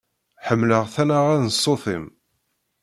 [0.47, 2.05] Ḥemmleɣ tanaɣa n ṣṣut-im.